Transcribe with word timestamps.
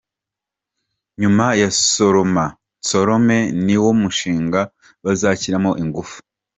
Nyuma 1.21 1.45
ya 1.61 1.69
‘Soroma 1.91 2.45
Nsorome’ 2.79 3.39
ni 3.65 3.75
wo 3.83 3.91
mushinga 4.01 4.59
bazashyiramo 5.03 5.71
ingufu. 5.81 6.17